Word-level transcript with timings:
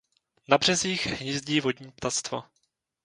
Na 0.47 0.57
březích 0.57 1.05
hnízdí 1.05 1.59
vodní 1.61 1.91
ptactvo. 1.91 2.43